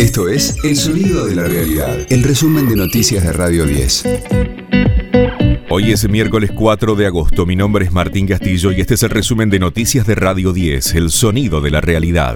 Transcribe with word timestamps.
Esto 0.00 0.30
es 0.30 0.56
El 0.64 0.76
Sonido 0.76 1.26
de 1.26 1.34
la 1.34 1.44
Realidad, 1.44 2.06
el 2.08 2.22
resumen 2.22 2.66
de 2.70 2.74
noticias 2.74 3.22
de 3.22 3.34
Radio 3.34 3.66
10. 3.66 4.04
Hoy 5.68 5.92
es 5.92 6.08
miércoles 6.08 6.52
4 6.54 6.94
de 6.94 7.04
agosto, 7.04 7.44
mi 7.44 7.54
nombre 7.54 7.84
es 7.84 7.92
Martín 7.92 8.26
Castillo 8.26 8.72
y 8.72 8.80
este 8.80 8.94
es 8.94 9.02
el 9.02 9.10
resumen 9.10 9.50
de 9.50 9.58
noticias 9.58 10.06
de 10.06 10.14
Radio 10.14 10.54
10, 10.54 10.94
El 10.94 11.10
Sonido 11.10 11.60
de 11.60 11.70
la 11.70 11.82
Realidad. 11.82 12.34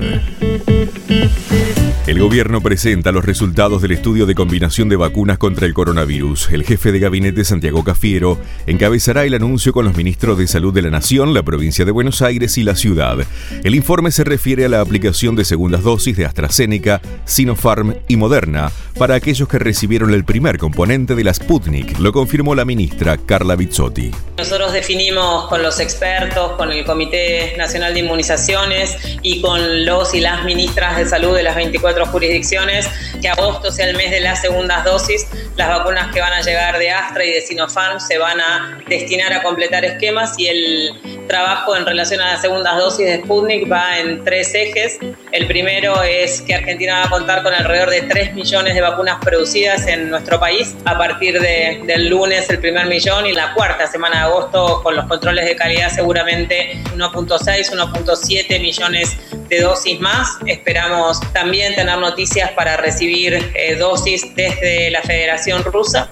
El 2.07 2.19
gobierno 2.19 2.61
presenta 2.61 3.13
los 3.13 3.25
resultados 3.25 3.81
del 3.81 3.93
estudio 3.93 4.27
de 4.27 4.35
combinación 4.35 4.91
de 4.91 4.97
vacunas 4.97 5.39
contra 5.39 5.65
el 5.65 5.73
coronavirus. 5.73 6.51
El 6.53 6.63
jefe 6.63 6.93
de 6.93 6.99
gabinete, 6.99 7.45
Santiago 7.45 7.83
Cafiero, 7.83 8.39
encabezará 8.67 9.25
el 9.25 9.33
anuncio 9.33 9.73
con 9.73 9.87
los 9.87 9.97
ministros 9.97 10.37
de 10.37 10.47
Salud 10.47 10.75
de 10.75 10.83
la 10.83 10.91
Nación, 10.91 11.33
la 11.33 11.43
provincia 11.43 11.87
de 11.87 11.93
Buenos 11.93 12.21
Aires 12.21 12.59
y 12.59 12.63
la 12.63 12.77
ciudad. 12.77 13.17
El 13.63 13.75
informe 13.75 14.11
se 14.11 14.23
refiere 14.23 14.67
a 14.67 14.69
la 14.69 14.83
aplicación 14.83 15.35
de 15.35 15.47
segundas 15.47 15.83
dosis 15.83 16.15
de 16.15 16.27
AstraZeneca, 16.27 17.01
Sinopharm 17.25 17.95
y 18.07 18.17
Moderna 18.17 18.71
para 18.99 19.17
aquellos 19.17 19.49
que 19.49 19.59
recibieron 19.59 20.15
el 20.15 20.25
primer 20.25 20.57
componente 20.57 21.15
de 21.15 21.25
la 21.25 21.35
Sputnik, 21.35 21.99
lo 21.99 22.13
confirmó 22.13 22.55
la 22.55 22.65
ministra 22.65 23.17
Carla 23.17 23.57
Bizzotti. 23.57 24.13
Nosotros 24.39 24.73
definimos 24.73 25.49
con 25.49 25.63
los 25.63 25.81
expertos, 25.81 26.53
con 26.53 26.71
el 26.71 26.85
Comité 26.85 27.55
Nacional 27.59 27.93
de 27.93 28.01
Inmunizaciones 28.01 28.97
y 29.23 29.41
con 29.41 29.85
los 29.85 30.15
y 30.15 30.21
las 30.21 30.45
ministras 30.45 30.97
de 30.97 31.07
salud 31.07 31.35
de 31.35 31.43
las 31.43 31.57
24 31.57 31.94
jurisdicciones 32.03 32.89
que 33.21 33.29
agosto 33.29 33.71
sea 33.71 33.89
el 33.89 33.97
mes 33.97 34.11
de 34.11 34.21
las 34.21 34.41
segundas 34.41 34.85
dosis. 34.85 35.27
Las 35.57 35.69
vacunas 35.69 36.13
que 36.13 36.21
van 36.21 36.33
a 36.33 36.41
llegar 36.41 36.79
de 36.79 36.91
Astra 36.91 37.25
y 37.25 37.33
de 37.33 37.41
Sinopharm 37.41 38.01
se 38.01 38.19
van 38.19 38.41
a 38.41 38.81
destinar 38.89 39.33
a 39.33 39.43
completar 39.43 39.85
esquemas 39.85 40.35
y 40.39 40.49
el 40.49 41.24
trabajo 41.27 41.77
en 41.77 41.87
relación 41.87 42.21
a 42.21 42.33
las 42.33 42.41
segundas 42.41 42.77
dosis 42.77 43.07
de 43.07 43.23
Sputnik 43.23 43.71
va 43.71 43.99
en 43.99 44.25
tres 44.25 44.55
ejes. 44.55 44.99
El 45.33 45.47
primero 45.47 46.03
es 46.03 46.41
que 46.43 46.55
Argentina 46.55 47.01
va 47.01 47.05
a 47.07 47.11
contar 47.11 47.43
con 47.43 47.53
alrededor 47.53 47.91
de 47.91 48.03
3 48.03 48.35
millones 48.35 48.75
de 48.75 48.81
vacunas 48.81 49.19
producidas 49.25 49.87
en 49.87 50.11
nuestro 50.11 50.39
país 50.39 50.75
a 50.85 50.97
partir 50.97 51.41
de, 51.41 51.83
del 51.87 52.09
lunes 52.09 52.49
el 52.51 52.59
primer 52.59 52.87
millón 52.87 53.27
y 53.27 53.33
la 53.33 53.55
cuarta 53.55 53.87
semana 53.87 54.17
de 54.19 54.23
agosto 54.25 54.83
con 54.83 54.97
los 54.97 55.07
controles 55.07 55.45
de 55.47 55.57
calidad 55.57 55.91
seguramente 55.91 56.79
1.6, 56.97 57.71
1.7 57.73 58.61
millones 58.61 59.17
de 59.49 59.61
dosis 59.61 60.01
más. 60.01 60.39
Esperamos 60.47 61.21
también 61.33 61.75
tener 61.75 61.99
noticias 61.99 62.51
para 62.53 62.77
recibir 62.77 63.35
eh, 63.55 63.75
dosis 63.77 64.35
desde 64.35 64.91
la 64.91 65.03
Federación 65.03 65.63
Rusa. 65.65 66.09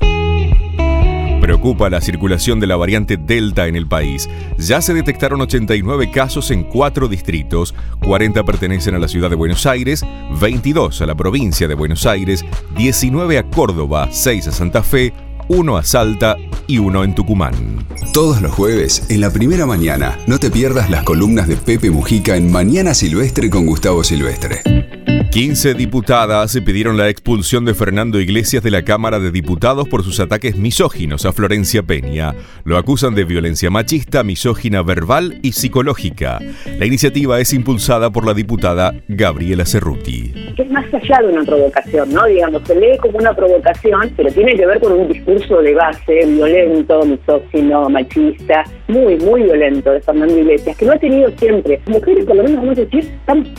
Preocupa 1.43 1.91
la 1.91 2.01
circulación 2.01 2.61
de 2.61 2.69
la 2.69 2.77
variante 2.77 3.17
Delta 3.17 3.67
en 3.67 3.75
el 3.75 3.89
país. 3.89 4.31
Ya 4.59 4.81
se 4.81 4.95
detectaron 4.95 5.41
89 5.41 6.13
casos 6.13 6.53
en 6.53 6.63
cuatro 6.63 7.09
distritos, 7.09 7.75
40 8.01 8.45
pertenecen 8.45 8.95
a 8.95 9.01
la 9.01 9.09
ciudad 9.09 9.29
de 9.29 9.35
Buenos 9.35 9.67
Aires, 9.67 10.05
22 10.41 11.03
a 11.03 11.07
la 11.07 11.17
provincia 11.17 11.67
de 11.67 11.75
Buenos 11.75 12.07
Aires, 12.07 12.45
19 12.77 13.39
a 13.39 13.43
Córdoba, 13.43 14.09
6 14.13 14.47
a 14.47 14.53
Santa 14.53 14.85
Fe, 14.85 15.13
1 15.49 15.77
a 15.77 15.83
Salta 15.83 16.37
y 16.69 16.79
1 16.79 17.03
en 17.03 17.15
Tucumán. 17.17 17.89
Todos 18.13 18.41
los 18.41 18.53
jueves, 18.53 19.11
en 19.11 19.21
la 19.21 19.31
primera 19.31 19.67
mañana, 19.67 20.17
no 20.29 20.39
te 20.39 20.49
pierdas 20.49 20.91
las 20.91 21.03
columnas 21.03 21.49
de 21.49 21.57
Pepe 21.57 21.91
Mujica 21.91 22.37
en 22.37 22.53
Mañana 22.53 22.95
Silvestre 22.95 23.51
con 23.51 23.67
Gustavo 23.67 24.05
Silvestre. 24.05 24.92
15 25.33 25.73
diputadas 25.73 26.61
pidieron 26.63 26.99
la 26.99 27.09
expulsión 27.09 27.65
de 27.65 27.73
Fernando 27.73 28.21
Iglesias 28.21 28.63
de 28.63 28.71
la 28.71 28.83
Cámara 28.83 29.19
de 29.19 29.31
Diputados 29.31 29.89
por 29.89 30.03
sus 30.03 30.21
ataques 30.21 30.57
misóginos 30.57 31.25
a 31.25 31.33
Florencia 31.33 31.83
Peña. 31.83 32.35
Lo 32.65 32.77
acusan 32.77 33.15
de 33.15 33.25
violencia 33.25 33.71
machista, 33.71 34.25
misógina 34.25 34.83
verbal 34.83 35.39
y 35.41 35.53
psicológica. 35.53 36.39
La 36.79 36.85
iniciativa 36.85 37.41
es 37.41 37.55
impulsada 37.55 38.11
por 38.11 38.27
la 38.27 38.35
diputada 38.35 38.93
Gabriela 39.09 39.65
Cerruti. 39.65 40.35
Es 40.59 40.71
más 40.71 40.85
allá 40.93 41.23
de 41.23 41.33
una 41.33 41.45
provocación, 41.45 42.13
¿no? 42.13 42.27
Digamos, 42.27 42.61
se 42.67 42.75
lee 42.75 42.99
como 42.99 43.17
una 43.17 43.35
provocación, 43.35 44.13
pero 44.15 44.31
tiene 44.33 44.55
que 44.55 44.67
ver 44.67 44.81
con 44.81 44.93
un 44.93 45.09
discurso 45.09 45.63
de 45.63 45.73
base 45.73 46.27
violento, 46.27 47.07
misógino, 47.07 47.89
machista, 47.89 48.65
muy, 48.89 49.17
muy 49.17 49.45
violento 49.45 49.93
de 49.93 50.01
Fernando 50.03 50.39
Iglesias, 50.39 50.77
que 50.77 50.85
no 50.85 50.93
ha 50.93 50.99
tenido 50.99 51.31
siempre. 51.39 51.81
Mujeres, 51.87 52.27
por 52.27 52.37
lo 52.37 52.43
menos 52.43 52.59
vamos 52.59 52.77
a 52.77 52.83
decir, 52.83 53.11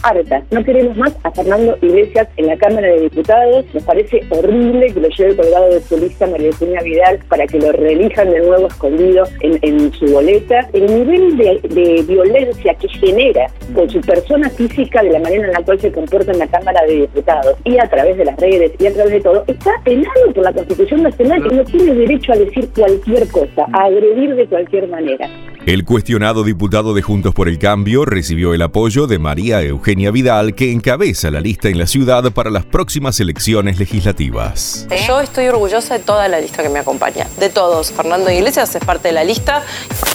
hartas. 0.04 0.44
No 0.52 0.64
queremos 0.64 0.96
más 0.98 1.18
a 1.24 1.32
Fernando 1.32 1.63
Iglesias 1.82 2.28
en 2.38 2.48
la 2.48 2.58
Cámara 2.58 2.88
de 2.88 3.02
Diputados. 3.02 3.66
Nos 3.74 3.84
parece 3.84 4.22
horrible 4.30 4.94
que 4.94 5.00
lo 5.00 5.10
lleve 5.10 5.36
colgado 5.36 5.70
de 5.70 5.82
su 5.82 5.98
lista 5.98 6.28
María 6.28 6.48
Eugenia 6.48 6.82
Vidal 6.82 7.20
para 7.28 7.46
que 7.48 7.60
lo 7.60 7.72
reelijan 7.72 8.32
de 8.32 8.40
nuevo 8.42 8.68
escondido 8.68 9.24
en, 9.42 9.92
su 9.94 10.06
boleta. 10.06 10.68
El 10.74 10.86
nivel 10.86 11.38
de, 11.38 12.04
violencia 12.08 12.74
que 12.76 12.88
genera 12.90 13.48
con 13.74 13.90
su 13.90 14.02
persona 14.02 14.50
física, 14.50 15.04
de 15.04 15.12
la 15.12 15.20
manera 15.20 15.48
en 15.48 15.54
la 15.54 15.64
cual 15.64 15.80
se 15.80 15.92
comporta 15.92 16.32
en 16.32 16.40
la 16.40 16.48
Cámara 16.48 16.82
de 16.86 17.02
Diputados 17.02 17.56
y 17.64 17.78
a 17.78 17.88
través 17.90 18.18
de 18.18 18.26
las 18.26 18.38
redes 18.38 18.72
y 18.80 18.88
a 18.88 18.94
través 18.94 19.14
de 19.14 19.22
todo, 19.22 19.44
está 19.48 19.72
penado 19.84 20.34
por 20.34 20.44
la 20.44 20.54
Constitución 20.54 21.04
Nacional 21.04 21.44
que 21.44 21.56
no 21.56 21.64
tiene 21.64 21.96
derecho 21.96 22.34
a 22.34 22.38
decir 22.38 22.70
cualquier 22.76 23.28
cosa, 23.30 23.66
a 23.74 23.86
agredir 23.86 24.36
de 24.36 24.48
cualquier 24.48 24.88
manera. 24.88 25.30
El 25.66 25.86
cuestionado 25.86 26.44
diputado 26.44 26.94
de 26.94 27.02
Juntos 27.02 27.34
por 27.34 27.48
el 27.48 27.58
Cambio 27.58 28.04
recibió 28.04 28.54
el 28.54 28.62
apoyo 28.62 29.08
de 29.08 29.18
María 29.18 29.62
Eugenia 29.62 30.12
Vidal, 30.12 30.56
que 30.56 30.74
encabeza 30.74 31.32
la 31.32 31.40
lista 31.40 31.70
en 31.70 31.78
la 31.78 31.88
ciudad 31.88 32.30
para 32.34 32.50
las 32.50 32.66
próximas 32.66 33.18
elecciones 33.22 33.80
legislativas. 33.80 34.86
Yo 35.08 35.22
estoy 35.22 35.48
orgullosa 35.48 35.98
de 35.98 36.04
toda 36.04 36.28
la 36.28 36.42
lista 36.42 36.64
que 36.64 36.68
me 36.68 36.80
acompaña, 36.80 37.28
de 37.40 37.50
todos. 37.50 37.94
Fernando 37.94 38.30
Iglesias 38.30 38.76
es 38.76 38.84
parte 38.84 39.08
de 39.08 39.14
la 39.14 39.24
lista, 39.24 39.64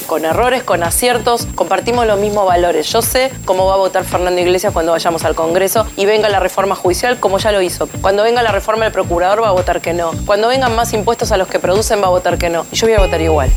con 0.06 0.26
errores, 0.26 0.64
con 0.64 0.82
aciertos, 0.82 1.46
compartimos 1.54 2.06
los 2.06 2.20
mismos 2.20 2.46
valores. 2.46 2.92
Yo 2.92 3.00
sé 3.00 3.32
cómo 3.46 3.64
va 3.64 3.72
a 3.72 3.78
votar 3.78 4.04
Fernando 4.04 4.42
Iglesias 4.42 4.74
cuando 4.74 4.92
vayamos 4.92 5.24
al 5.24 5.34
Congreso 5.34 5.86
y 5.96 6.04
venga 6.04 6.28
la 6.28 6.40
reforma 6.40 6.74
judicial 6.74 7.18
como 7.20 7.38
ya 7.38 7.52
lo 7.52 7.62
hizo. 7.62 7.88
Cuando 8.02 8.22
venga 8.22 8.42
la 8.42 8.52
reforma 8.52 8.84
del 8.84 8.92
procurador 8.92 9.42
va 9.42 9.48
a 9.48 9.52
votar 9.52 9.80
que 9.80 9.94
no. 9.94 10.10
Cuando 10.26 10.48
vengan 10.48 10.76
más 10.76 10.92
impuestos 10.92 11.32
a 11.32 11.38
los 11.38 11.48
que 11.48 11.58
producen 11.58 12.02
va 12.02 12.08
a 12.08 12.10
votar 12.10 12.36
que 12.36 12.50
no. 12.50 12.66
Y 12.70 12.76
yo 12.76 12.86
voy 12.86 12.96
a 12.96 13.00
votar 13.00 13.22
igual. 13.22 13.50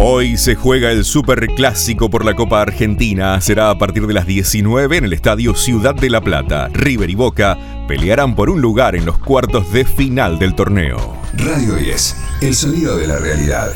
Hoy 0.00 0.36
se 0.36 0.54
juega 0.54 0.92
el 0.92 1.04
Super 1.04 1.48
Clásico 1.56 2.08
por 2.08 2.24
la 2.24 2.34
Copa 2.34 2.62
Argentina. 2.62 3.40
Será 3.40 3.70
a 3.70 3.78
partir 3.78 4.06
de 4.06 4.14
las 4.14 4.26
19 4.26 4.96
en 4.96 5.04
el 5.04 5.12
Estadio 5.12 5.56
Ciudad 5.56 5.92
de 5.92 6.08
La 6.08 6.20
Plata. 6.20 6.68
River 6.72 7.10
y 7.10 7.16
Boca 7.16 7.58
pelearán 7.88 8.36
por 8.36 8.48
un 8.48 8.60
lugar 8.60 8.94
en 8.94 9.04
los 9.04 9.18
cuartos 9.18 9.72
de 9.72 9.84
final 9.84 10.38
del 10.38 10.54
torneo. 10.54 11.16
Radio 11.34 11.74
10, 11.74 12.16
el 12.42 12.54
sonido 12.54 12.96
de 12.96 13.08
la 13.08 13.18
realidad. 13.18 13.72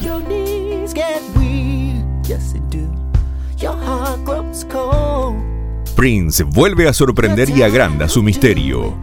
Prince 5.97 6.45
vuelve 6.45 6.89
a 6.89 6.93
sorprender 6.93 7.51
y 7.51 7.63
agranda 7.63 8.09
su 8.09 8.23
misterio. 8.23 8.95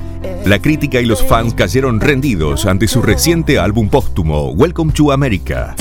La 0.46 0.60
crítica 0.60 1.02
y 1.02 1.06
los 1.06 1.22
fans 1.22 1.54
cayeron 1.54 2.00
rendidos 2.00 2.66
ante 2.66 2.88
su 2.88 3.02
reciente 3.02 3.60
álbum 3.60 3.90
póstumo, 3.90 4.52
Welcome 4.52 4.94
to 4.94 5.12
America. 5.12 5.76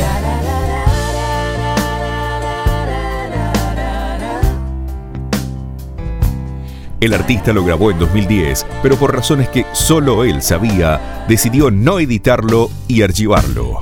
El 7.01 7.15
artista 7.15 7.53
lo 7.53 7.65
grabó 7.65 7.93
en 7.93 7.99
2010, 8.01 8.67
pero 8.83 8.97
por 8.97 9.15
razones 9.15 9.49
que 9.51 9.65
solo 9.73 10.25
él 10.25 10.43
sabía, 10.43 11.25
decidió 11.29 11.71
no 11.71 12.01
editarlo 12.01 12.71
y 12.89 13.03
archivarlo. 13.03 13.79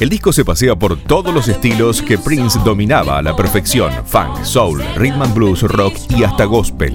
El 0.00 0.08
disco 0.08 0.32
se 0.32 0.44
pasea 0.46 0.76
por 0.76 0.98
todos 0.98 1.34
los 1.34 1.48
estilos 1.48 2.00
que 2.00 2.16
Prince 2.16 2.58
dominaba 2.64 3.18
a 3.18 3.22
la 3.22 3.36
perfección: 3.36 3.92
funk, 4.06 4.42
soul, 4.42 4.82
rhythm 4.96 5.20
and 5.20 5.34
blues, 5.34 5.62
rock 5.62 5.94
y 6.08 6.24
hasta 6.24 6.44
gospel. 6.44 6.94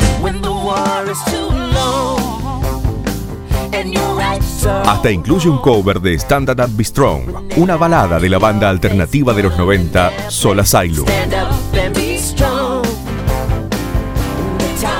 Hasta 4.66 5.10
incluye 5.10 5.50
un 5.50 5.58
cover 5.58 6.00
de 6.00 6.14
Stand 6.14 6.50
Up 6.50 6.70
Be 6.76 6.84
Strong, 6.84 7.22
una 7.58 7.78
balada 7.78 8.20
de 8.20 8.30
la 8.30 8.38
banda 8.38 8.70
alternativa 8.70 9.34
de 9.34 9.44
los 9.44 9.58
90, 9.58 10.30
Soul 10.30 10.59
Asylum. 10.59 11.06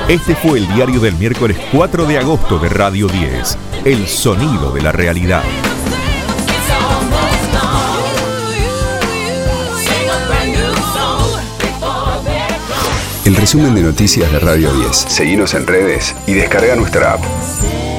Este 0.08 0.34
fue 0.34 0.58
el 0.58 0.74
diario 0.74 0.98
del 0.98 1.14
miércoles 1.14 1.56
4 1.70 2.06
de 2.06 2.18
agosto 2.18 2.58
de 2.58 2.68
Radio 2.68 3.06
10, 3.06 3.58
El 3.84 4.08
sonido 4.08 4.72
de 4.72 4.82
la 4.82 4.90
realidad. 4.90 5.42
El 13.24 13.36
resumen 13.36 13.74
de 13.76 13.82
noticias 13.82 14.32
de 14.32 14.40
Radio 14.40 14.72
10. 14.72 14.96
Seguimos 14.96 15.54
en 15.54 15.66
redes 15.68 16.16
y 16.26 16.32
descarga 16.32 16.74
nuestra 16.74 17.12
app. 17.12 17.91